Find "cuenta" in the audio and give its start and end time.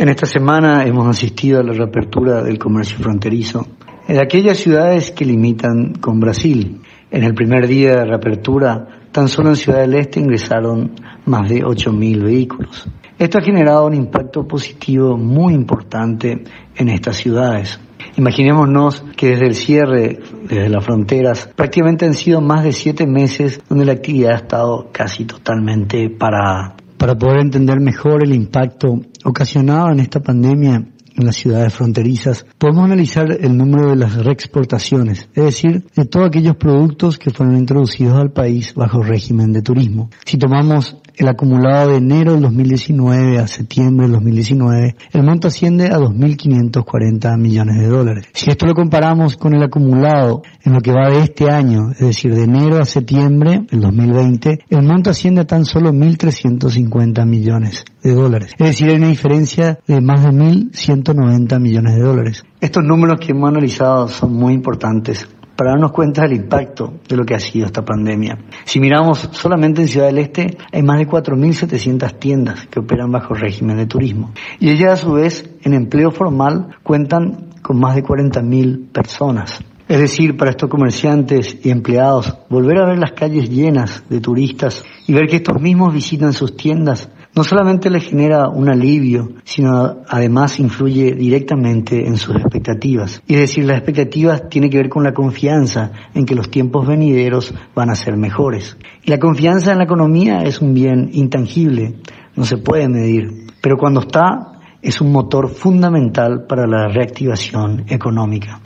65.92-66.22